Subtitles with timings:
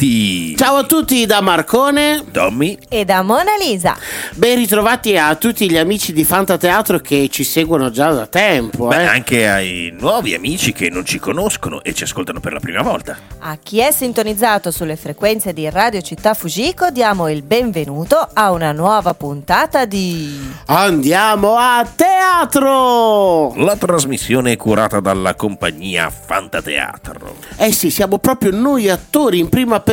[0.00, 0.56] benvenuti!
[0.56, 3.96] Ciao a tutti da Marcone Tommy e da Mona Lisa.
[4.34, 8.86] Ben ritrovati a tutti gli amici di Fantateatro che ci seguono già da tempo.
[8.86, 9.06] Beh, eh.
[9.06, 13.16] anche ai nuovi amici che non ci conoscono e ci ascoltano per la prima volta.
[13.38, 18.72] A chi è sintonizzato sulle frequenze di Radio Città Fujiko diamo il benvenuto a una
[18.72, 23.52] nuova puntata di Andiamo a teatro!
[23.56, 27.36] La trasmissione è curata dalla compagnia Fantateatro.
[27.56, 29.89] Eh sì, siamo proprio noi attori in prima persona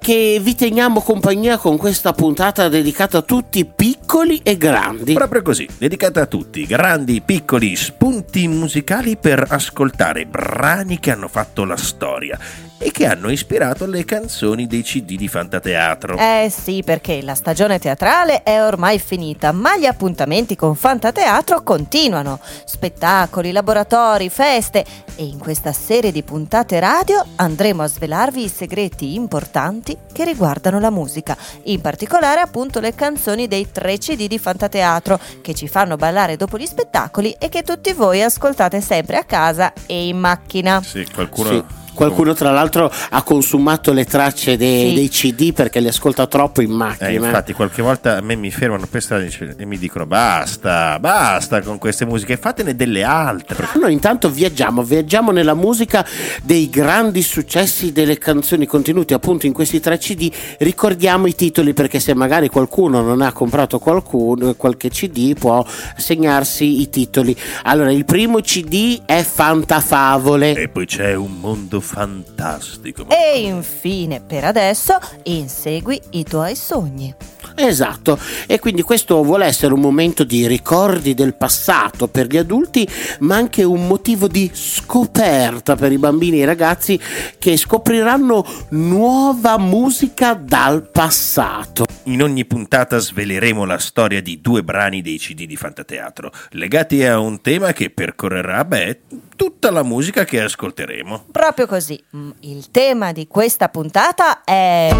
[0.00, 5.12] che vi teniamo compagnia con questa puntata dedicata a tutti piccoli e grandi.
[5.12, 11.64] Proprio così, dedicata a tutti, grandi, piccoli, spunti musicali per ascoltare brani che hanno fatto
[11.64, 12.38] la storia
[12.78, 16.16] e che hanno ispirato le canzoni dei CD di Fantateatro.
[16.18, 22.38] Eh sì, perché la stagione teatrale è ormai finita, ma gli appuntamenti con Fantateatro continuano.
[22.64, 24.84] Spettacoli, laboratori, feste
[25.16, 30.78] e in questa serie di puntate radio andremo a svelarvi i segreti importanti che riguardano
[30.78, 35.96] la musica, in particolare appunto le canzoni dei tre CD di Fantateatro che ci fanno
[35.96, 40.82] ballare dopo gli spettacoli e che tutti voi ascoltate sempre a casa e in macchina.
[40.82, 41.48] Sì, qualcuno...
[41.48, 41.84] Sì.
[41.96, 44.94] Qualcuno tra l'altro ha consumato le tracce dei, Sì.
[44.94, 47.08] dei CD perché li ascolta troppo in macchina.
[47.08, 51.62] Eh, infatti, qualche volta a me mi fermano per strada e mi dicono basta, basta
[51.62, 53.66] con queste musiche, fatene delle altre.
[53.80, 56.06] Noi intanto viaggiamo, viaggiamo nella musica
[56.42, 60.30] dei grandi successi delle canzoni contenuti appunto in questi tre CD.
[60.58, 65.64] Ricordiamo i titoli perché se magari qualcuno non ha comprato qualcuno, qualche CD può
[65.96, 67.34] segnarsi i titoli.
[67.62, 70.54] Allora, il primo CD è Fantafavole.
[70.54, 73.06] E poi c'è un mondo fantastico.
[73.08, 77.14] E infine, per adesso, insegui i tuoi sogni.
[77.54, 82.86] Esatto, e quindi questo vuole essere un momento di ricordi del passato per gli adulti,
[83.20, 87.00] ma anche un motivo di scoperta per i bambini e i ragazzi
[87.38, 91.84] che scopriranno nuova musica dal passato.
[92.04, 97.18] In ogni puntata sveleremo la storia di due brani dei CD di Fantateatro, legati a
[97.18, 99.00] un tema che percorrerà, beh,
[99.36, 101.26] tutta la musica che ascolteremo.
[101.30, 102.02] Proprio così.
[102.16, 104.90] Mm, Il tema di questa puntata è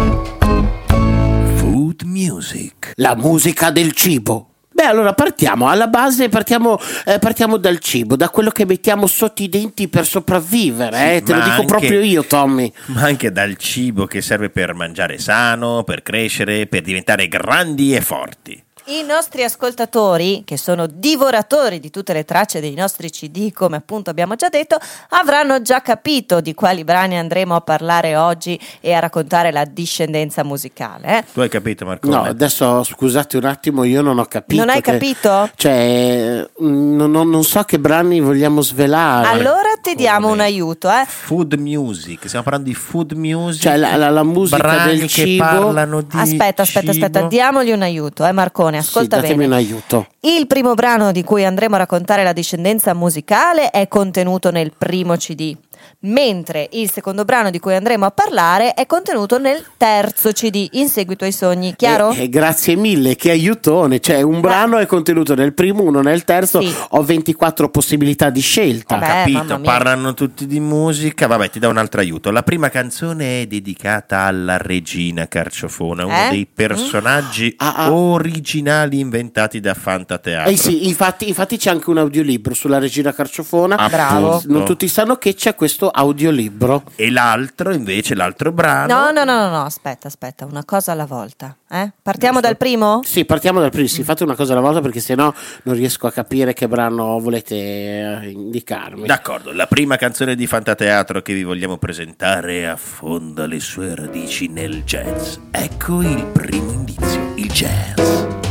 [1.55, 2.91] Food music.
[2.95, 4.51] La musica del cibo.
[4.77, 9.41] Beh, allora partiamo alla base, partiamo, eh, partiamo dal cibo, da quello che mettiamo sotto
[9.41, 11.15] i denti per sopravvivere.
[11.15, 12.71] eh, Te lo dico anche- proprio io, Tommy.
[12.87, 18.01] Ma anche dal cibo che serve per mangiare sano, per crescere, per diventare grandi e
[18.01, 18.63] forti.
[18.89, 24.09] I nostri ascoltatori, che sono divoratori di tutte le tracce dei nostri CD, come appunto
[24.09, 24.77] abbiamo già detto,
[25.09, 30.43] avranno già capito di quali brani andremo a parlare oggi e a raccontare la discendenza
[30.45, 31.17] musicale.
[31.19, 31.23] eh.
[31.33, 32.07] Tu hai capito, Marco?
[32.09, 34.59] No, adesso scusate un attimo, io non ho capito.
[34.61, 35.49] Non hai che- capito?
[35.55, 39.27] Cioè, mm, non, non- non so che brani vogliamo svelare.
[39.27, 40.33] Allora ti diamo come?
[40.33, 41.03] un aiuto, eh.
[41.05, 43.61] Food music, stiamo parlando di food music.
[43.63, 45.43] Cioè, la- la- la musica brani del che cibo.
[45.43, 47.05] parlano di Aspetta, aspetta, cibo.
[47.05, 49.47] aspetta, diamogli un aiuto, eh Marcone, Sì, ascolta datemi bene.
[49.47, 50.07] un aiuto.
[50.21, 55.15] Il primo brano di cui andremo a raccontare la discendenza musicale è contenuto nel primo
[55.15, 55.55] CD,
[56.01, 60.89] mentre il secondo brano di cui andremo a parlare è contenuto nel terzo CD, In
[60.89, 62.11] seguito ai sogni, chiaro?
[62.11, 63.99] Eh, eh, grazie mille, che aiutone.
[63.99, 66.61] Cioè, un brano è contenuto nel primo, uno nel terzo.
[66.61, 66.73] Sì.
[66.89, 68.97] Ho 24 possibilità di scelta.
[68.97, 71.27] Beh, Capito, parlano tutti di musica.
[71.27, 72.31] Vabbè, ti do un altro aiuto.
[72.31, 76.29] La prima canzone è dedicata alla regina Carciofona, uno Eh?
[76.29, 77.91] dei personaggi Ah, ah.
[77.91, 80.51] originali inventati da Fantateatro.
[80.51, 83.75] Eh sì, infatti, infatti c'è anche un audiolibro sulla regina Carciofona.
[83.77, 84.35] Ah, Bravo.
[84.35, 84.51] appunto.
[84.53, 86.83] Non tutti sanno che c'è questo audiolibro.
[86.95, 88.93] E l'altro, invece, l'altro brano.
[88.93, 91.55] No, no, no, no, no, aspetta, aspetta, una cosa alla volta.
[91.69, 91.91] eh?
[92.01, 93.01] Partiamo dal primo?
[93.03, 93.87] Sì, partiamo dal primo.
[93.87, 95.33] Sì, fate una cosa alla volta perché sennò
[95.63, 99.05] non riesco a capire che brano volete eh, indicarmi.
[99.05, 104.83] D'accordo, la prima canzone di Fantateatro che vi vogliamo presentare affonda le sue radici nel
[104.83, 105.37] jazz.
[105.51, 108.46] Ecco il primo indizio, il jazz.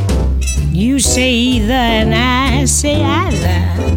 [0.77, 3.97] You say either and I say either.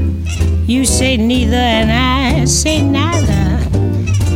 [0.66, 3.68] You say neither and I say neither.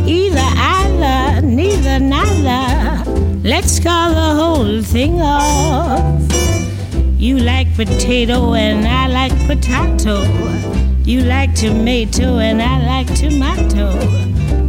[0.06, 3.10] Either, either, neither, neither.
[3.48, 6.20] Let's call the whole thing off.
[7.18, 10.24] You like potato and I like potato.
[11.02, 13.90] You like tomato and I like tomato.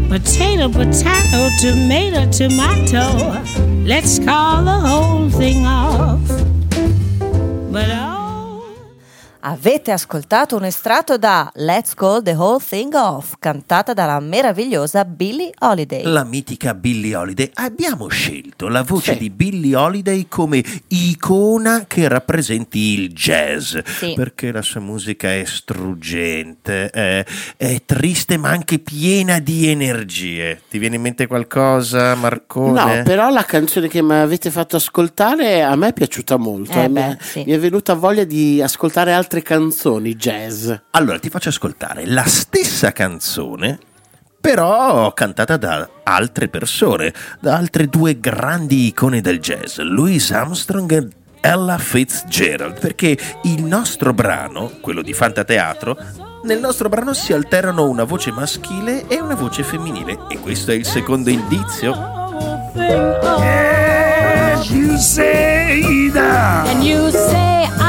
[0.07, 3.44] Potato, potato, tomato, tomato.
[3.83, 6.54] Let's call the whole thing off.
[7.75, 8.14] But oh.
[9.47, 15.51] Avete ascoltato un estratto da Let's Call the Whole Thing Off, cantata dalla meravigliosa Billie
[15.59, 16.01] Holiday.
[16.01, 17.51] La mitica Billie Holiday.
[17.53, 19.19] Abbiamo scelto la voce Sì.
[19.19, 24.13] di Billie Holiday come icona che rappresenti il jazz, Sì.
[24.15, 27.24] perché la sua musica è struggente, è,
[27.56, 30.59] è triste ma anche piena di energie.
[30.68, 32.98] Ti viene in mente qualcosa, Marcone?
[32.98, 36.71] No, però la canzone che mi avete fatto ascoltare a me è piaciuta molto.
[36.80, 37.44] Eh eh, beh, sì.
[37.45, 40.71] mi è venuta voglia di ascoltare altre canzoni jazz.
[40.91, 43.79] Allora ti faccio ascoltare la stessa canzone,
[44.39, 51.07] però cantata da altre persone, da altre due grandi icone del jazz, Louis Armstrong e
[51.41, 55.97] Ella Fitzgerald, perché il nostro brano, quello di Fantateatro,
[56.43, 60.75] nel nostro brano si alternano una voce maschile e una voce femminile e questo è
[60.75, 62.23] il secondo indizio.
[62.75, 66.21] Yes, you say either.
[66.21, 67.84] And you say either, You say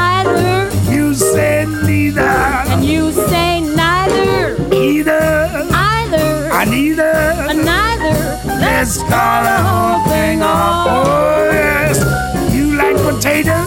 [2.17, 2.71] neither.
[2.73, 5.67] and you say neither, Either.
[5.73, 7.03] either, I neither.
[7.49, 8.17] and neither.
[8.59, 10.87] Let's call the whole thing off.
[10.89, 11.97] Oh, yes.
[12.53, 13.57] You like potato.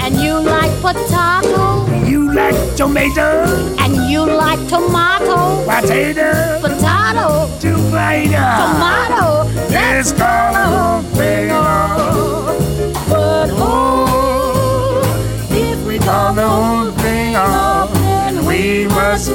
[0.00, 3.44] And you like potato, You like tomato.
[3.78, 6.60] and you like tomato, Potato.
[6.60, 8.46] potato, Tomato.
[8.62, 9.28] tomato.
[9.70, 12.56] Let's call the whole thing off.
[13.08, 16.96] But oh, if we Call the whole thing off.
[16.96, 16.97] then
[19.08, 19.30] we must.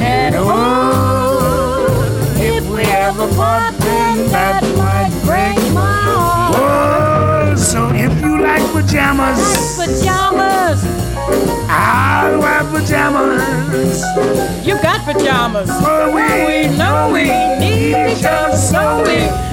[0.00, 1.86] And oh,
[2.36, 6.02] if we ever part, then that might break my
[6.52, 6.54] heart.
[6.56, 10.84] Oh, so if you like pajamas, like Pajamas,
[11.68, 14.02] I'll wear pajamas.
[14.64, 15.68] you got pajamas.
[15.82, 17.24] For we know we
[17.58, 19.51] need each other, so we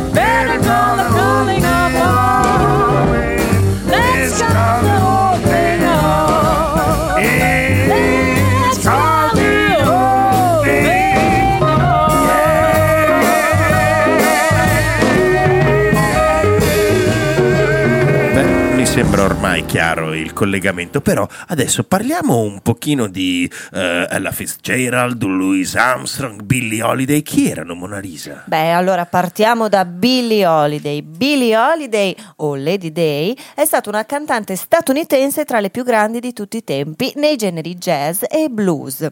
[19.02, 25.74] sembra ormai chiaro il collegamento, però adesso parliamo un pochino di eh, Ella Fitzgerald, Louis
[25.76, 27.22] Armstrong, Billie Holiday.
[27.22, 28.44] Chi erano Mona Lisa?
[28.46, 31.02] Beh, allora partiamo da Billie Holiday.
[31.02, 36.34] Billie Holiday, o Lady Day, è stata una cantante statunitense tra le più grandi di
[36.34, 39.10] tutti i tempi nei generi jazz e blues.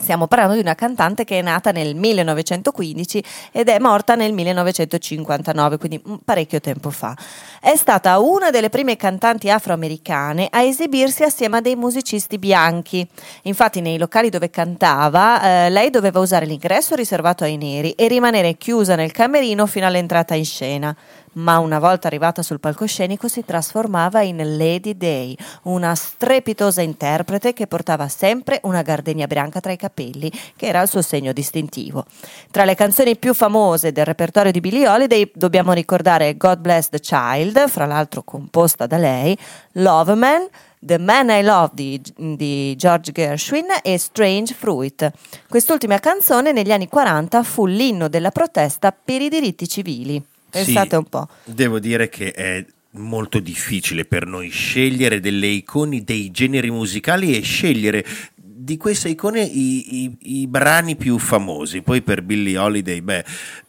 [0.00, 5.76] Stiamo parlando di una cantante che è nata nel 1915 ed è morta nel 1959,
[5.76, 7.16] quindi mm, parecchio tempo fa.
[7.60, 13.04] È stata una delle prime cantanti afroamericane a esibirsi assieme a dei musicisti bianchi.
[13.42, 18.56] Infatti nei locali dove cantava eh, lei doveva usare l'ingresso riservato ai neri e rimanere
[18.56, 20.96] chiusa nel camerino fino all'entrata in scena.
[21.38, 27.68] Ma una volta arrivata sul palcoscenico si trasformava in Lady Day, una strepitosa interprete che
[27.68, 32.06] portava sempre una gardenia bianca tra i capelli, che era il suo segno distintivo.
[32.50, 36.98] Tra le canzoni più famose del repertorio di Billie Holiday dobbiamo ricordare God Bless the
[36.98, 39.38] Child, fra l'altro composta da lei,
[39.72, 40.48] Love Man,
[40.80, 45.08] The Man I Love di, di George Gershwin e Strange Fruit.
[45.48, 50.20] Quest'ultima canzone negli anni 40 fu l'inno della protesta per i diritti civili.
[50.50, 51.28] Pensate Sì, un po'.
[51.44, 57.42] Devo dire che è molto difficile per noi scegliere delle icone dei generi musicali e
[57.42, 61.82] scegliere di queste icone i, i- i brani più famosi.
[61.82, 63.24] Poi per Billie Holiday, beh,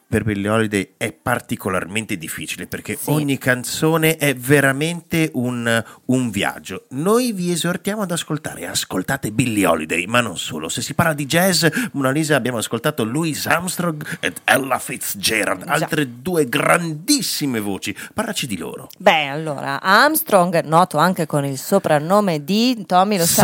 [0.09, 3.11] per Billie Holiday è particolarmente difficile perché Sì.
[3.11, 6.85] ogni canzone è veramente un, un viaggio.
[6.89, 10.67] Noi vi esortiamo ad ascoltare, ascoltate Billie Holiday, ma non solo.
[10.67, 15.73] Se si parla di jazz, Mona Lisa abbiamo ascoltato Louis Armstrong ed Ella Fitzgerald, Già.
[15.73, 17.95] altre due grandissime voci.
[18.11, 18.89] Parlaci di loro.
[18.97, 23.43] Beh, allora, Armstrong, noto anche con il soprannome di Tommy, lo sa.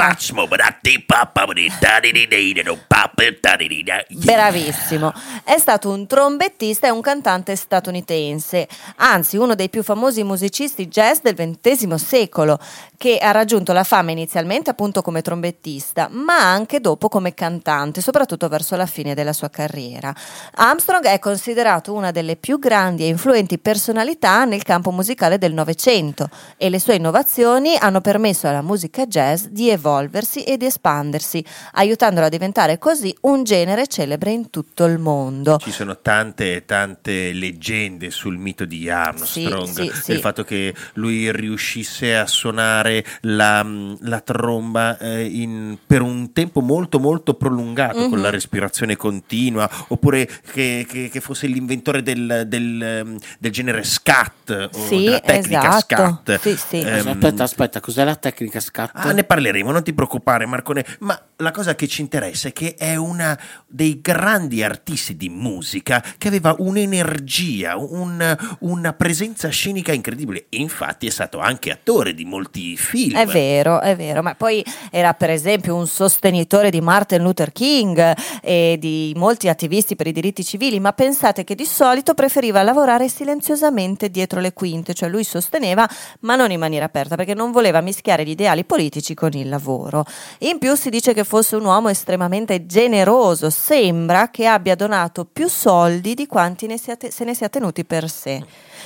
[4.10, 10.88] Bravissimo, è stato un trombettista e un cantante statunitense, anzi uno dei più famosi musicisti
[10.88, 12.58] jazz del XX secolo,
[12.96, 18.48] che ha raggiunto la fama inizialmente appunto come trombettista, ma anche dopo come cantante, soprattutto
[18.48, 20.16] verso la fine della sua carriera.
[20.54, 26.30] Armstrong è considerato una delle più grandi e influenti personalità nel campo musicale del Novecento
[26.56, 31.44] e le sue innovazioni hanno permesso alla musica jazz di evolversi e di espandersi,
[31.74, 35.58] aiutandola a diventare così un genere celebre in tutto il mondo.
[35.58, 40.12] Ci sono tante tante, tante leggende sul mito di Armstrong, Sì, sì, sì.
[40.12, 43.66] del fatto che lui riuscisse a suonare la,
[44.02, 48.22] la tromba eh, in- per un tempo molto molto prolungato con Mhm.
[48.24, 54.70] la respirazione continua, oppure che, che- che fosse l'inventore del, del, ehm, del genere scat
[54.74, 55.80] o Sì, della tecnica esatto.
[55.96, 56.40] scat.
[56.40, 56.80] Sì, sì.
[56.82, 58.98] Ehm, aspetta, aspetta, cos'è la tecnica scatto?
[59.08, 62.76] Ah, ne parleremo, non ti preoccupare Marcone, ma la cosa che ci interessa è che
[62.78, 63.38] è una
[63.68, 70.46] dei grandi artisti di musica che aveva un'energia, un- una presenza scenica incredibile.
[70.50, 73.18] Infatti è stato anche attore di molti film.
[73.18, 78.16] È vero, è vero, ma poi era per esempio un sostenitore di Martin Luther King
[78.42, 83.10] e di molti attivisti per i diritti civili, ma pensate che di solito preferiva lavorare
[83.10, 85.88] silenziosamente dietro le quinte, cioè lui sosteneva,
[86.22, 90.06] ma non in maniera aperta, perché non voleva mischiare gli ideali politici con il lavoro.
[90.40, 95.50] In più si dice che fosse un uomo estremamente generoso, sembra che abbia donato più
[95.50, 98.44] soldi di quanti ne sia te- se ne sia tenuti per sé.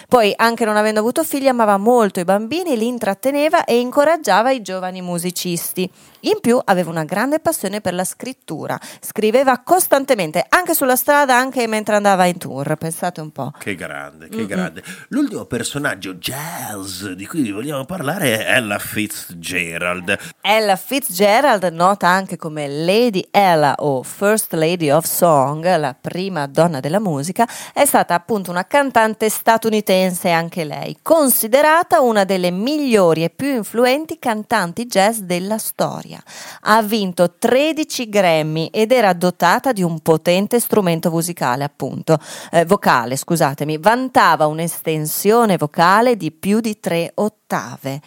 [0.07, 4.61] Poi, anche non avendo avuto figli, amava molto i bambini, li intratteneva e incoraggiava i
[4.61, 5.89] giovani musicisti.
[6.21, 11.65] In più aveva una grande passione per la scrittura, scriveva costantemente, anche sulla strada, anche
[11.67, 13.51] mentre andava in tour, pensate un po'.
[13.57, 14.83] Che grande, che grande.
[15.09, 20.17] L'ultimo personaggio jazz di cui vogliamo parlare è Ella Fitzgerald.
[20.41, 26.79] Ella Fitzgerald, nota anche come Lady Ella o First Lady of Song, la prima donna
[26.81, 33.29] della musica, è stata appunto una cantante statunitense anche lei, considerata una delle migliori e
[33.29, 36.21] più influenti cantanti jazz della storia.
[36.61, 42.19] Ha vinto 13 Grammy ed era dotata di un potente strumento musicale, appunto,
[42.51, 48.01] eh, vocale, scusatemi, vantava un'estensione vocale di più di tre ottave.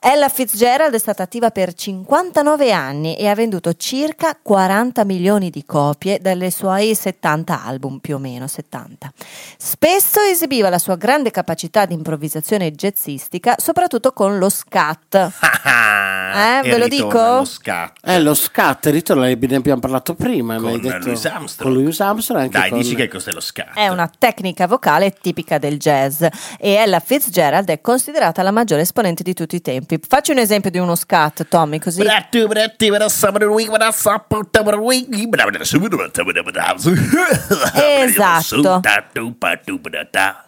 [0.00, 5.64] Ella Fitzgerald è stata attiva per 59 anni e ha venduto circa 40 milioni di
[5.64, 9.12] copie dalle suoi 70 album, più o meno 70.
[9.56, 15.30] Spesso esibiva la sua grande capacità di improvvisazione jazzistica, soprattutto con lo scat.
[15.40, 17.36] Ah, Eh, e ve lo ritorna dico?
[17.38, 17.98] Lo scat.
[18.04, 20.60] Eh, lo scat, ritorno, ne abbiamo parlato prima.
[20.60, 21.72] Con detto, Louis Armstrong.
[21.72, 23.74] Con Louis Armstrong anche Dai, con- dici che cos'è lo scat?
[23.74, 29.22] È una tecnica vocale tipica del jazz e Ella Fitzgerald è considerata la maggiore esponente
[29.22, 29.87] di tutti i tempi.
[30.06, 32.00] Facci un esempio di uno scat, Tommy, così.
[38.02, 38.80] Esatto.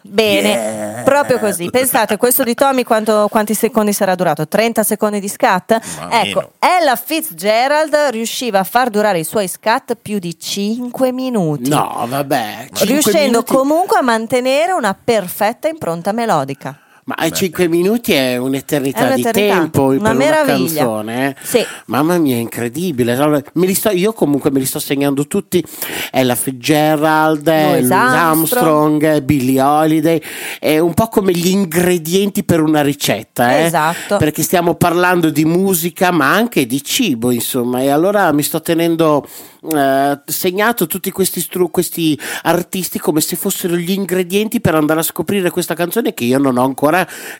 [0.01, 1.69] Bene, proprio così.
[1.69, 4.47] Pensate, questo di Tommy quanto- quanti secondi sarà durato?
[4.47, 5.79] 30 secondi di scat?
[5.99, 6.51] Ma ecco, meno.
[6.79, 11.69] Ella Fitzgerald riusciva a far durare i suoi scat più di 5 minuti.
[11.69, 12.67] No, vabbè.
[12.85, 16.77] Riuscendo minuti- comunque a mantenere una perfetta impronta melodica.
[17.03, 20.87] Ma ai 5 minuti è un'eternità, È di un'eternità, tempo una per meraviglia.
[20.87, 21.27] una canzone.
[21.29, 21.35] eh.
[21.41, 21.65] Sì.
[21.87, 23.15] Mamma mia, incredibile.
[23.53, 25.63] Me li sto- io comunque me li sto segnando tutti.
[26.11, 29.03] Ella Fitzgerald, eh, Louis Armstrong.
[29.03, 30.21] Armstrong, Billie Holiday.
[30.59, 33.57] È un po' come gli ingredienti per una ricetta.
[33.57, 33.63] eh.
[33.63, 34.17] Esatto.
[34.17, 37.81] Perché stiamo parlando di musica, ma anche di cibo, insomma.
[37.81, 39.25] E allora mi sto tenendo
[39.73, 45.03] eh, segnato tutti questi, stru- questi artisti come se fossero gli ingredienti per andare a
[45.03, 46.90] scoprire questa canzone che io non ho ancora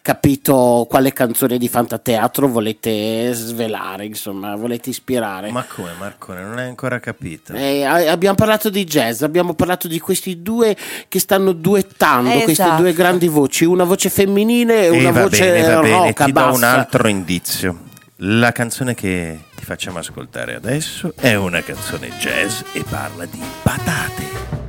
[0.02, 5.52] capito quale canzone di fantateatro volete svelare, insomma, volete ispirare.
[5.52, 7.54] Ma come Marcone, non hai ancora capito?
[7.54, 10.76] Eh, abbiamo parlato di jazz, abbiamo parlato di questi due
[11.08, 12.82] che stanno duettando, queste Esatto.
[12.82, 16.26] due grandi voci, una voce femminile e E una va voce bene, va bene, roca,
[16.26, 16.58] ti do bassa.
[16.58, 17.78] un altro indizio.
[18.24, 24.61] La canzone che ti facciamo ascoltare adesso è una canzone jazz e parla di patate.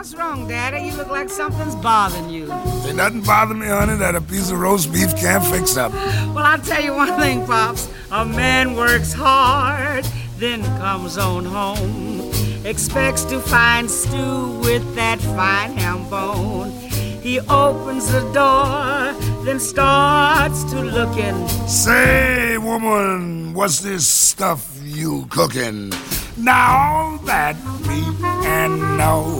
[0.00, 0.86] What's wrong, Daddy?
[0.86, 2.50] You look like something's bothering you.
[2.86, 5.92] Ain't nothing bother me, honey, that a piece of roast beef can't fix up.
[5.92, 7.86] Well, I'll tell you one thing, Pops.
[8.10, 10.06] A man works hard,
[10.38, 12.32] then comes on home.
[12.64, 16.70] Expects to find stew with that fine ham bone.
[17.20, 19.12] He opens the door,
[19.44, 21.46] then starts to look in.
[21.68, 25.92] Say, woman, what's this stuff you cooking?
[26.38, 27.54] Now that
[27.86, 29.39] meat and no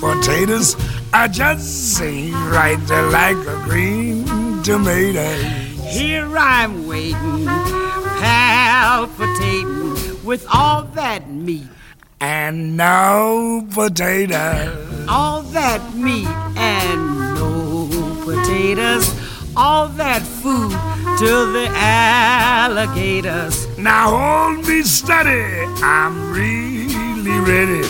[0.00, 0.76] potatoes,
[1.12, 4.24] I just ain't right there like a green
[4.62, 5.26] tomato.
[5.88, 7.46] Here I'm waiting,
[8.20, 11.68] palpitating with all that meat.
[12.20, 15.06] And no potatoes.
[15.08, 16.26] all that meat
[16.56, 17.88] and no
[18.24, 19.08] potatoes,
[19.56, 20.72] all that food
[21.18, 23.66] to the alligators.
[23.78, 27.82] Now hold me steady, I'm really ready.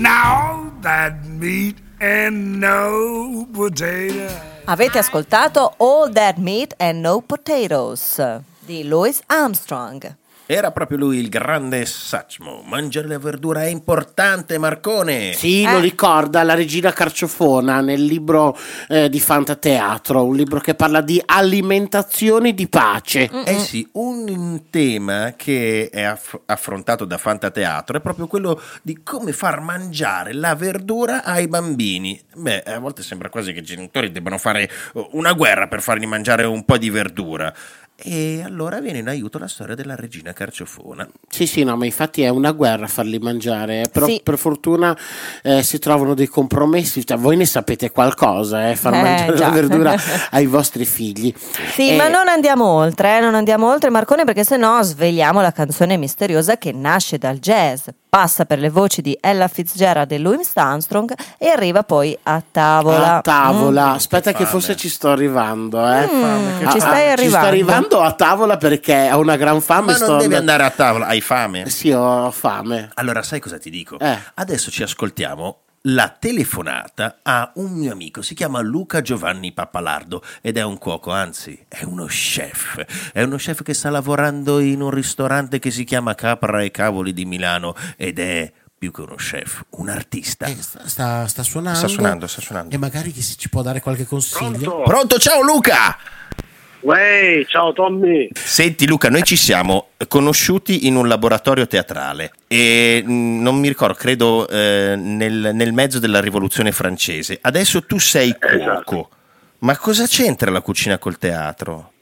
[0.00, 4.32] Now all that meat and no potatoes.
[4.66, 8.20] Avete ascoltato All That Meat and No Potatoes
[8.66, 10.16] di Louis Armstrong.
[10.46, 12.62] Era proprio lui il grande Sacmo.
[12.66, 15.32] Mangiare la verdura è importante, Marcone.
[15.32, 15.72] Sì, Eh.
[15.72, 18.54] lo ricorda la regina Carciofona nel libro
[18.88, 23.30] eh, di Fantateatro, un libro che parla di alimentazione di pace.
[23.46, 29.32] Eh sì, un tema che è aff- affrontato da Fantateatro è proprio quello di come
[29.32, 32.20] far mangiare la verdura ai bambini.
[32.36, 36.04] Beh, a volte sembra quasi che i genitori debbano fare oh, una guerra per fargli
[36.06, 37.50] mangiare un po' di verdura.
[37.96, 41.08] E allora viene in aiuto la storia della regina Carciofona.
[41.28, 44.20] Sì, sì, no, ma infatti è una guerra farli mangiare, però Sì.
[44.22, 44.96] per fortuna
[45.42, 49.46] eh, si trovano dei compromessi, cioè, voi ne sapete qualcosa, eh, far Eh, mangiare già.
[49.48, 49.94] la verdura
[50.32, 51.32] ai vostri figli.
[51.72, 55.52] Sì, Eh, ma non andiamo oltre, eh, non andiamo oltre Marcone perché sennò svegliamo la
[55.52, 60.48] canzone misteriosa che nasce dal jazz, passa per le voci di Ella Fitzgerald e Louis
[60.54, 63.16] Armstrong e arriva poi a tavola.
[63.16, 63.94] A tavola, Mm.
[63.94, 64.48] aspetta che fame.
[64.50, 66.06] forse ci sto arrivando, eh.
[66.06, 67.22] Mm, Ah, ci stai ah, arrivando.
[67.22, 69.86] Ci sto arrivando a tavola perché ho una gran fame.
[69.86, 71.68] Ma sto non devi and- andare a tavola, hai fame?
[71.68, 72.88] Sì, ho fame.
[72.94, 73.98] Allora, sai cosa ti dico?
[73.98, 74.16] Eh.
[74.34, 75.56] Adesso ci ascoltiamo
[75.86, 81.10] la telefonata a un mio amico, si chiama Luca Giovanni Pappalardo ed è un cuoco,
[81.10, 85.84] anzi è uno chef, è uno chef che sta lavorando in un ristorante che si
[85.84, 90.46] chiama Capra e Cavoli di Milano ed è più che uno chef, un artista.
[90.46, 91.78] Eh, sta, sta- sta suonando.
[91.78, 92.74] Sta suonando, sta suonando.
[92.74, 94.82] E magari si- ci può dare qualche consiglio.
[94.82, 95.96] Pronto, ciao Luca!
[96.84, 98.28] Uè, ciao Tommy.
[98.34, 103.94] Senti Luca, noi ci siamo conosciuti in un laboratorio teatrale e mh, non mi ricordo,
[103.94, 107.38] credo eh, nel, nel mezzo della rivoluzione francese.
[107.40, 108.54] Adesso tu sei cuoco.
[108.54, 109.08] Esatto.
[109.60, 111.92] Ma cosa c'entra la cucina col teatro?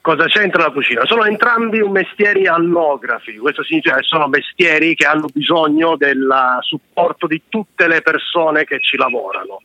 [0.00, 1.04] Cosa c'entra la cucina?
[1.04, 6.28] Sono entrambi un mestieri allografi, questo significa che sono mestieri che hanno bisogno del
[6.60, 9.58] supporto di tutte le persone che ci lavorano.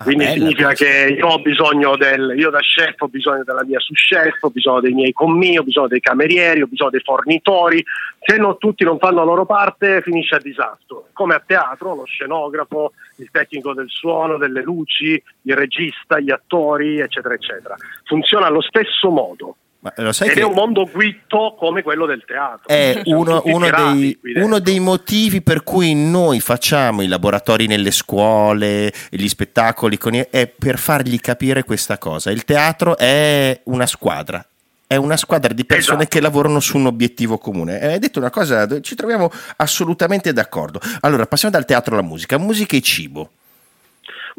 [0.00, 3.64] Ah, Quindi bella significa che io ho bisogno del, io da chef ho bisogno della
[3.64, 7.02] mia sous chef, ho bisogno dei miei commì, ho bisogno dei camerieri, ho bisogno dei
[7.04, 7.84] fornitori.
[8.18, 11.08] Se no tutti non fanno la loro parte finisce a disastro.
[11.12, 16.98] Come a teatro, lo scenografo, il tecnico del suono, delle luci, il regista, gli attori,
[16.98, 17.76] eccetera, eccetera.
[18.04, 19.56] Funziona allo stesso modo.
[19.82, 22.68] Ed che è un mondo guitto come quello del teatro.
[22.68, 27.90] è Sono uno, uno dei, uno dei motivi per cui noi facciamo i laboratori nelle
[27.90, 32.30] scuole, gli spettacoli, con i- è per fargli capire questa cosa.
[32.30, 34.44] Il teatro è una squadra.
[34.86, 36.16] È una squadra di persone Esatto.
[36.16, 37.80] che lavorano su un obiettivo comune.
[37.80, 40.80] Hai detto una cosa, ci troviamo assolutamente d'accordo.
[41.00, 42.36] Allora, passiamo dal teatro alla musica.
[42.38, 43.30] Musica e cibo.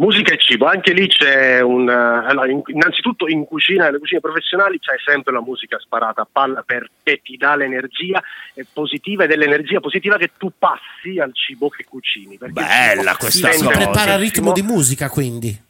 [0.01, 1.87] Musica e cibo, anche lì c'è un...
[1.87, 6.27] eh, allora, in- innanzitutto in cucina, nelle cucine professionali c'è sempre la musica sparata a
[6.29, 8.19] palla perché ti dà l'energia
[8.55, 12.39] eh, positiva ed è l'energia positiva che tu passi al cibo che cucini.
[12.41, 13.69] il Bella questa si Si cosa.
[13.69, 14.47] rende prepara benissimo.
[14.47, 15.61] ritmo di musica, quindi.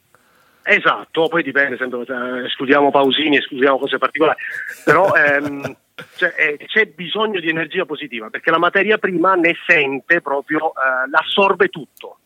[0.62, 4.38] Esatto, poi dipende, sempre, eh, escludiamo pausini, escludiamo cose particolari,
[4.82, 5.76] però ehm,
[6.16, 11.10] cioè, eh, c'è bisogno di energia positiva perché la materia prima ne sente proprio, eh,
[11.10, 12.16] l'assorbe tutto.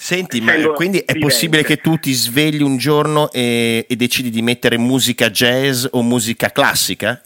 [0.00, 4.42] Senti, ma quindi è possibile che tu ti svegli un giorno e, e decidi di
[4.42, 7.20] mettere musica jazz o musica classica?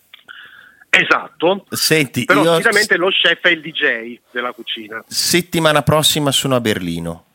[0.89, 5.05] Esatto, Senti, però io solitamente lo chef è il DJ della cucina.
[5.07, 7.27] settimana prossima sono a Berlino.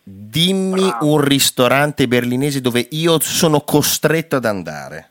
[0.00, 1.12] Dimmi Bravo.
[1.12, 5.10] un ristorante berlinese dove io sono costretto ad andare.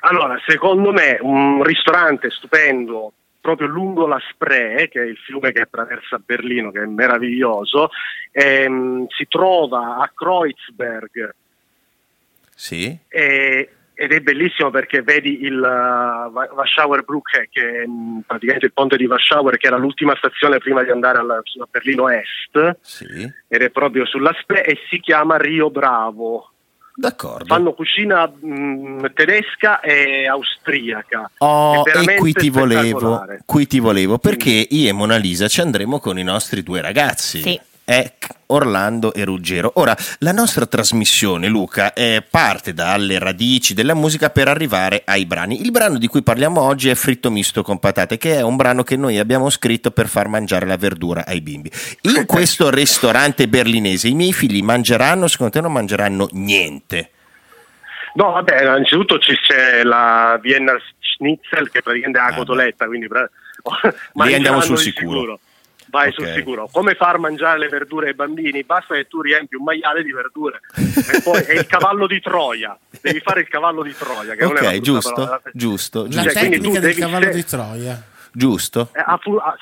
[0.00, 5.62] Allora, secondo me un ristorante stupendo proprio lungo la Spree, che è il fiume che
[5.62, 7.90] attraversa Berlino, che è meraviglioso,
[8.32, 11.34] ehm, si trova a Kreuzberg
[12.54, 12.96] Sì?
[13.08, 18.72] e- ed è bellissimo perché vedi il uh, Warschauer Brücke, che è mm, praticamente il
[18.72, 23.30] ponte di Warschauer, che era l'ultima stazione prima di andare alla- a Berlino Est, Sì.
[23.46, 26.50] ed è proprio sulla Spree e si chiama Rio Bravo.
[26.94, 27.44] D'accordo.
[27.44, 31.30] Fanno cucina mm, tedesca e austriaca.
[31.38, 35.98] Oh, e qui ti volevo, qui ti volevo, perché io e Mona Lisa ci andremo
[35.98, 37.40] con i nostri due ragazzi.
[37.42, 37.60] Sì.
[37.90, 38.12] È
[38.46, 39.72] Orlando e Ruggero.
[39.74, 45.60] Ora, la nostra trasmissione, Luca, è parte dalle radici della musica per arrivare ai brani.
[45.60, 48.84] Il brano di cui parliamo oggi è Fritto misto con patate, che è un brano
[48.84, 51.68] che noi abbiamo scritto per far mangiare la verdura ai bimbi.
[52.02, 57.10] In questo ristorante berlinese i miei figli mangeranno, secondo te non mangeranno niente?
[58.14, 63.08] No, vabbè, innanzitutto ci c'è la Vienna Schnitzel che praticamente è la Ah, cotoletta, quindi
[63.08, 63.28] pra-
[64.24, 65.40] Lì andiamo sul di sicuro.
[65.90, 66.14] Vai Ok.
[66.14, 66.68] sul sicuro.
[66.72, 68.62] Come far mangiare le verdure ai bambini?
[68.62, 70.60] Basta che tu riempi un maiale di verdure.
[70.76, 72.78] e poi è il cavallo di Troia.
[73.00, 74.34] Devi fare il cavallo di Troia.
[74.34, 75.42] Che non è una Ok, giusto, parola.
[75.52, 76.38] giusto, La Cioè, giusto.
[76.38, 78.02] quindi tu tecnica del cavallo se- di Troia.
[78.32, 78.88] giusto.
[78.92, 79.04] Eh,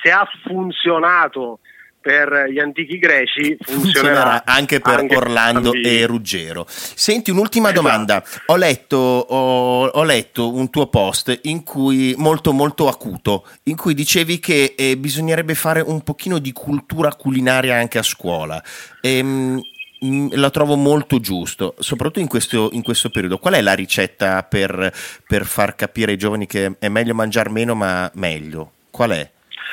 [0.02, 1.60] se ha funzionato
[2.00, 5.96] per gli antichi greci funzionerà funzionerà anche per Orlando bambini.
[5.96, 6.66] e Ruggero.
[6.68, 7.82] Senti, un'ultima Esatto.
[7.82, 8.24] domanda.
[8.46, 13.94] Ho letto, ho, ho letto un tuo post in cui, molto molto acuto, in cui
[13.94, 18.62] dicevi che eh, bisognerebbe fare un pochino di cultura culinaria anche a scuola.
[19.00, 19.60] Ehm,
[20.04, 23.38] mm, la trovo molto giusto, soprattutto in questo, in questo periodo.
[23.38, 24.92] Qual è la ricetta per,
[25.26, 28.72] per far capire ai giovani che è meglio mangiare meno ma meglio?
[28.90, 29.30] Qual è?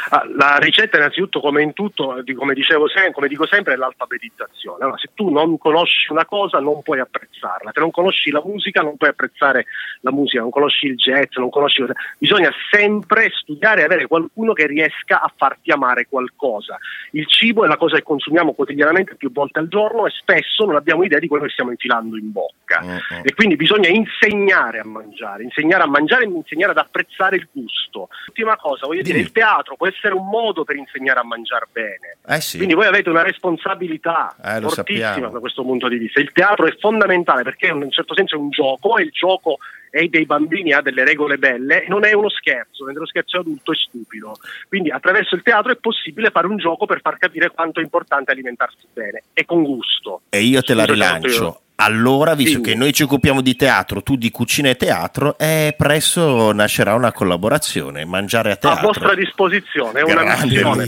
[0.10, 4.84] Ah, La ricetta innanzitutto come in tutto, di- come, dicevo come dico sempre, è l'alfabetizzazione.
[4.84, 8.82] Allora, se tu non conosci una cosa non puoi apprezzarla, se non conosci la musica
[8.82, 9.66] non puoi apprezzare
[10.02, 11.84] la musica, non conosci il jazz, non conosci...
[12.18, 16.78] Bisogna sempre studiare e avere qualcuno che riesca a farti amare qualcosa.
[17.12, 20.76] Il cibo è la cosa che consumiamo quotidianamente più volte al giorno e spesso non
[20.76, 22.82] abbiamo idea di quello che stiamo infilando in bocca.
[22.84, 27.48] Mm, E quindi bisogna insegnare a mangiare, insegnare a mangiare e insegnare ad apprezzare il
[27.52, 28.10] gusto.
[28.28, 32.18] Ultima cosa, voglio dire, il teatro può essere un modo per insegnare a mangiare bene.
[32.28, 32.58] Eh sì.
[32.58, 34.70] Quindi voi avete una responsabilità Eh, fortissima
[35.10, 35.30] sappiamo.
[35.30, 36.20] da questo punto di vista.
[36.20, 39.58] Il teatro è fondamentale perché in un certo senso è un gioco e il gioco
[39.90, 43.72] è dei bambini ha delle regole belle, non è uno scherzo, mentre lo scherzo adulto
[43.72, 44.34] è stupido.
[44.68, 48.32] Quindi attraverso il teatro è possibile fare un gioco per far capire quanto è importante
[48.32, 50.22] alimentarsi bene e con gusto.
[50.30, 51.62] E io te la rilancio.
[51.78, 52.70] Allora, visto Dimmi.
[52.72, 57.12] che noi ci occupiamo di teatro, tu di cucina e teatro, eh, presto nascerà una
[57.12, 58.06] collaborazione.
[58.06, 58.88] Mangiare a A teatro.
[58.88, 60.88] vostra disposizione, è una Grande, missione.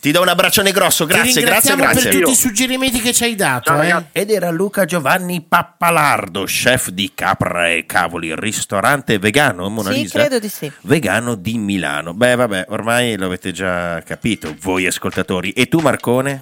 [0.00, 2.02] Ti do un abbraccione grosso, Ti grazie, grazie, ringraziamo grazie.
[2.02, 2.32] per tutti Io.
[2.32, 3.70] i suggerimenti che ci hai dato.
[3.74, 4.04] Ciao, eh.
[4.12, 10.18] Ed era Luca Giovanni Pappalardo, chef di Capra e Cavoli, ristorante vegano, Mona Sì, Lisa?
[10.18, 10.72] credo di sì.
[10.80, 12.14] Vegano di Milano.
[12.14, 15.50] Beh, vabbè, ormai lo avete già capito, voi ascoltatori.
[15.50, 16.40] E tu, Marcone?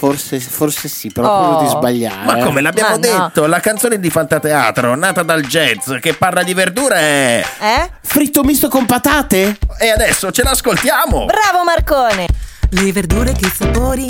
[0.00, 1.38] Forse, forse sì, però Oh.
[1.58, 2.24] quello di sbagliare.
[2.24, 3.26] Ma come l'abbiamo Ma no.
[3.26, 7.44] detto, la canzone di Fantateatro, nata dal jazz, che parla di verdure.
[7.60, 7.90] Eh?
[8.00, 9.58] Fritto misto con patate?
[9.78, 11.26] E adesso ce l'ascoltiamo.
[11.26, 12.26] Bravo Marcone!
[12.70, 14.06] Le verdure che sapori,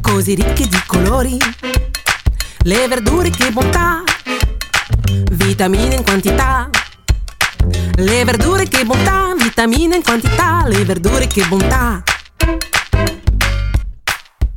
[0.00, 1.36] così ricche di colori.
[2.62, 4.02] Le verdure che bontà,
[5.32, 6.70] vitamine in quantità.
[7.96, 10.64] Le verdure che bontà, vitamine in quantità.
[10.66, 12.02] Le verdure che bontà.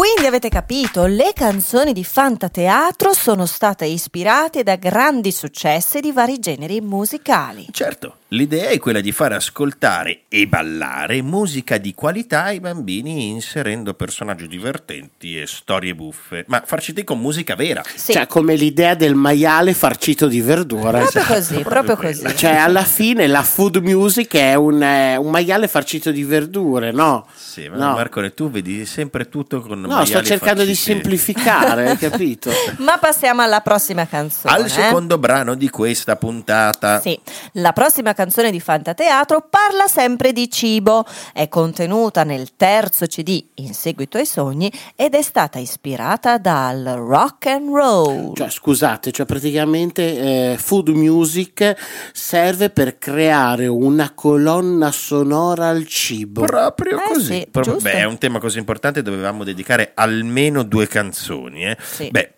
[0.10, 6.40] Quindi avete capito, le canzoni di Fantateatro sono state ispirate da grandi successi di vari
[6.40, 7.68] generi musicali.
[7.72, 13.94] Certo, l'idea è quella di far ascoltare e ballare musica di qualità ai bambini inserendo
[13.96, 17.84] personaggi divertenti e storie buffe, ma farciti con musica vera.
[17.94, 21.00] Sì, Cioè, come l'idea del maiale farcito di verdura.
[21.00, 22.36] proprio Cioè, così, proprio così.
[22.36, 27.28] Cioè, alla fine la food music è un, eh, un maiale farcito di verdure, no?
[27.36, 27.94] Sì, ma No.
[27.94, 32.52] Marcone, tu vedi sempre tutto con No, sto maiali cercando di semplificare, hai capito?
[32.78, 34.54] Ma passiamo alla prossima canzone.
[34.54, 34.70] Al eh?
[34.70, 37.00] secondo brano di questa puntata.
[37.00, 37.20] Sì,
[37.54, 43.74] la prossima canzone di Fantateatro parla sempre di cibo, è contenuta nel terzo CD In
[43.74, 48.34] seguito ai sogni ed è stata ispirata dal rock and roll.
[48.36, 51.76] Cioè, scusate, cioè praticamente eh, food music
[52.14, 56.42] serve per creare una colonna sonora al cibo.
[56.44, 57.26] Proprio Eh così.
[57.26, 57.80] sì, giusto.
[57.82, 61.66] beh, è un tema così importante, dovevamo dedicare almeno due canzoni.
[61.66, 61.78] eh.
[61.82, 62.10] Sì.
[62.10, 62.34] Beh,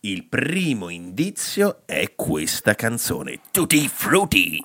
[0.00, 4.62] il primo indizio è questa canzone, Tutti Frutti.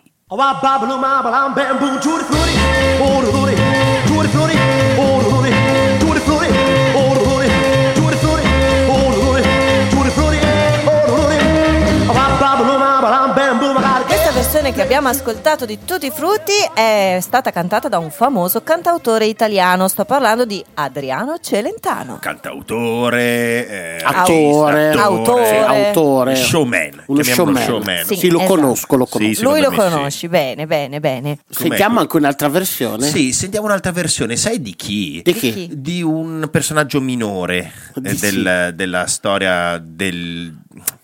[14.69, 19.25] Versione che abbiamo ascoltato di Tutti i Frutti è stata cantata da un famoso cantautore
[19.25, 22.19] italiano, sto parlando di Adriano Celentano.
[22.21, 25.45] Cantautore, eh, Attore, artista, Autore.
[25.45, 26.35] Sì, autore.
[26.35, 27.03] showman.
[27.07, 28.05] Uno chiamiamolo showman.
[28.05, 28.53] Sì, Sì, lo esatto.
[28.55, 29.33] conosco, lo conosco.
[29.33, 29.81] Sì, Lui lo me sì.
[29.89, 31.39] conosci bene, bene, bene.
[31.49, 33.07] Sentiamo anche un'altra versione.
[33.07, 34.35] Sì, sentiamo un'altra versione.
[34.35, 35.21] Sai di chi?
[35.23, 35.69] Di chi?
[35.73, 38.19] Di un personaggio minore Di eh, sì.
[38.41, 40.55] del- della storia del-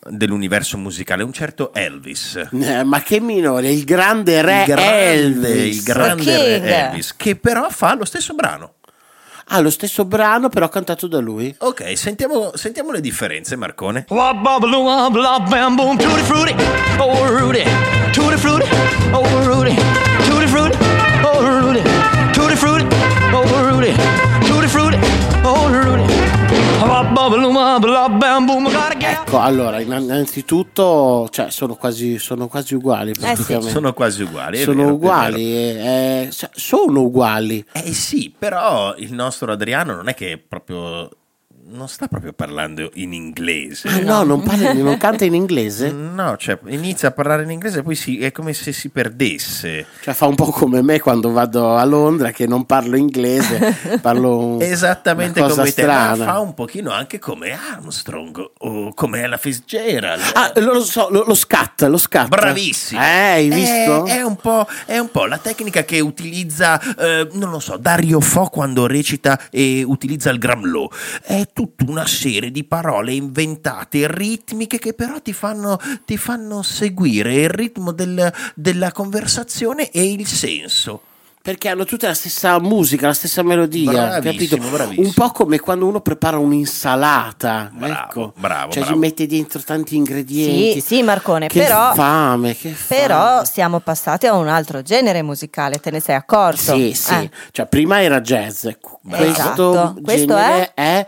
[0.08, 2.48] dell'universo musicale, un certo Elvis.
[2.52, 5.76] Eh, ma che minore, il grande re il grande, Elvis.
[5.78, 6.86] il grande re.
[6.88, 8.74] Elvis, che però fa lo stesso brano.
[9.50, 11.54] Ah, lo stesso brano, però cantato da lui.
[11.60, 14.06] Ok, sentiamo, sentiamo le differenze, Marcone.
[29.12, 33.12] Ecco, allora, innan- innanzitutto, cioè, sono quasi, sono quasi uguali.
[33.12, 33.72] praticamente.
[33.72, 34.58] Sono quasi uguali.
[34.60, 37.66] Sono vero, uguali, eh, cioè, sono uguali.
[37.72, 41.10] Eh sì, però il nostro Adriano non è che proprio
[41.68, 43.88] non sta proprio parlando in inglese.
[43.88, 45.92] Ah, no, non, parla, non canta in inglese?
[46.16, 49.86] No, cioè inizia a parlare in inglese e poi si- è come se si perdesse.
[50.02, 54.60] Cioè fa un po' come me quando vado a Londra che non parlo inglese, parlo
[54.62, 56.32] Esattamente una cosa come te, ma strana.
[56.32, 60.22] fa un pochino anche come Armstrong o come Ella Fitzgerald.
[60.34, 62.30] Ah, lo so, lo, lo scat, lo scat.
[62.30, 63.02] Bravissimo.
[63.02, 64.06] Eh, hai visto?
[64.06, 67.76] È, è un po', è un po' la tecnica che utilizza, eh, non lo so,
[67.78, 70.90] Dario Fo quando recita e utilizza il Gramlow.
[71.22, 77.34] È tutta una serie di parole inventate, ritmiche, che però ti fanno, ti fanno seguire
[77.36, 81.02] il ritmo del- della conversazione e il senso.
[81.46, 84.76] Perché hanno tutte la stessa musica, la stessa melodia, Bravissimo, capito?
[84.76, 85.06] bravissimo.
[85.08, 87.70] Un po' come quando uno prepara un'insalata.
[87.72, 88.34] Bravo, ecco.
[88.36, 88.94] bravo, Cioè bravo.
[88.96, 90.82] ci mette dentro tanti ingredienti.
[90.82, 93.00] Sì, sì, Marcone, Che però, fame, che fame.
[93.00, 96.74] però siamo passati a un altro genere musicale, te ne sei accorto?
[96.76, 97.14] Sì, sì.
[97.14, 97.30] Eh.
[97.52, 98.66] Cioè, prima era jazz.
[99.08, 99.96] Questo, Esatto.
[100.04, 101.06] Questo genere è?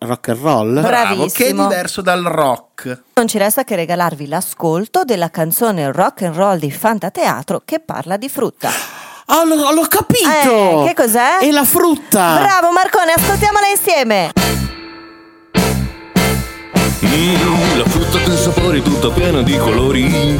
[0.00, 0.72] rock and roll.
[0.74, 1.68] Bra- Bravo, che è Bravissimo.
[1.68, 3.02] diverso dal rock.
[3.14, 8.18] Non ci resta che regalarvi l'ascolto della canzone rock and roll di Fantateatro che parla
[8.18, 8.68] di frutta.
[9.32, 10.82] Oh, l'ho, l'ho capito!
[10.82, 11.38] Eh, che cos'è?
[11.38, 12.38] È la frutta!
[12.40, 14.32] Bravo Marcone, ascoltiamola insieme.
[17.04, 20.38] Mm, la frutta che sapore tutta piena di colori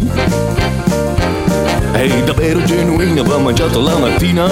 [1.92, 4.44] È davvero genuina, va mangiata la mattina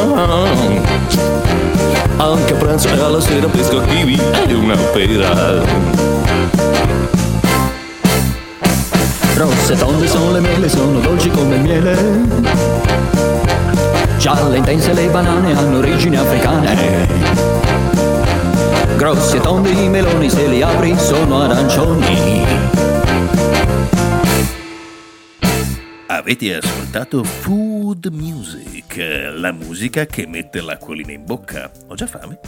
[2.16, 5.62] Anche a pranzo e alla sera pesco kiwi È una pera
[9.37, 13.38] Rosse tonde sono le mele, sono dolci come il miele
[14.18, 17.07] Gialle intense le banane hanno origini africane.
[18.96, 22.88] Grossi e tondi i meloni se li apri sono arancioni
[26.11, 28.97] Avete ascoltato Food Music,
[29.35, 31.71] la musica che mette l'acquolina in bocca.
[31.88, 32.40] Ho già fame.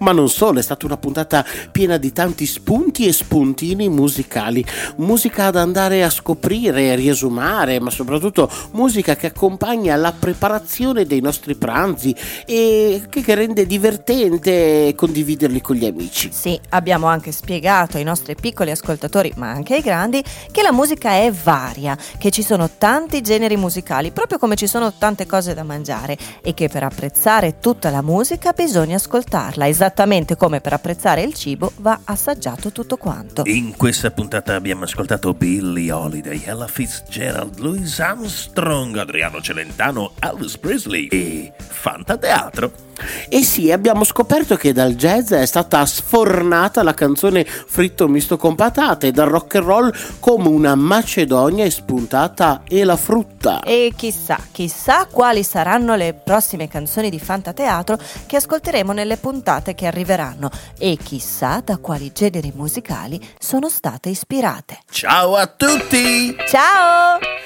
[0.00, 4.64] Ma non solo, è stata una puntata piena di tanti spunti e spuntini musicali.
[4.96, 11.20] Musica da andare a scoprire, a riesumare, ma soprattutto musica che accompagna la preparazione dei
[11.20, 12.12] nostri pranzi
[12.44, 16.30] e che, che rende divertente condividerli con gli amici.
[16.32, 21.12] Sì, abbiamo anche spiegato ai nostri piccoli ascoltatori, ma anche ai grandi, che la musica
[21.12, 25.62] è varia, che ci sono tanti generi musicali, proprio come ci sono tante cose da
[25.62, 31.34] mangiare e che per apprezzare tutta la musica bisogna ascoltarla, esattamente come per apprezzare il
[31.34, 33.42] cibo va assaggiato tutto quanto.
[33.46, 41.06] In questa puntata abbiamo ascoltato Billie Holiday, Ella Fitzgerald, Louis Armstrong, Adriano Celentano, Elvis Presley
[41.06, 42.85] e Fantateatro.
[43.28, 48.54] E sì, abbiamo scoperto che dal jazz è stata sfornata la canzone fritto misto con
[48.54, 53.62] patate e dal rock and roll come una macedonia è spuntata e la frutta.
[53.62, 59.86] E chissà, chissà quali saranno le prossime canzoni di Fantateatro che ascolteremo nelle puntate che
[59.86, 64.78] arriveranno e chissà da quali generi musicali sono state ispirate.
[64.90, 66.34] Ciao a tutti!
[66.48, 67.45] Ciao!